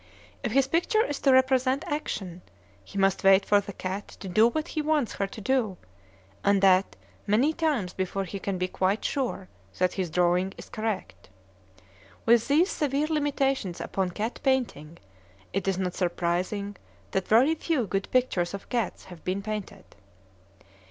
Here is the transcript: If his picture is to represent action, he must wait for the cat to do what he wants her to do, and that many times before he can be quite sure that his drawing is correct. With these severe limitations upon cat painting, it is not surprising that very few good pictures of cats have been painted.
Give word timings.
If 0.43 0.51
his 0.53 0.67
picture 0.67 1.05
is 1.05 1.19
to 1.19 1.31
represent 1.31 1.83
action, 1.85 2.41
he 2.83 2.97
must 2.97 3.23
wait 3.23 3.45
for 3.45 3.61
the 3.61 3.71
cat 3.71 4.07
to 4.07 4.27
do 4.27 4.47
what 4.47 4.69
he 4.69 4.81
wants 4.81 5.13
her 5.13 5.27
to 5.27 5.39
do, 5.41 5.77
and 6.43 6.59
that 6.63 6.95
many 7.27 7.53
times 7.53 7.93
before 7.93 8.23
he 8.23 8.39
can 8.39 8.57
be 8.57 8.67
quite 8.67 9.05
sure 9.05 9.47
that 9.77 9.93
his 9.93 10.09
drawing 10.09 10.55
is 10.57 10.69
correct. 10.69 11.29
With 12.25 12.47
these 12.47 12.71
severe 12.71 13.05
limitations 13.11 13.79
upon 13.79 14.09
cat 14.09 14.39
painting, 14.41 14.97
it 15.53 15.67
is 15.67 15.77
not 15.77 15.93
surprising 15.93 16.77
that 17.11 17.27
very 17.27 17.53
few 17.53 17.85
good 17.85 18.09
pictures 18.09 18.55
of 18.55 18.69
cats 18.69 19.03
have 19.03 19.23
been 19.23 19.43
painted. 19.43 19.83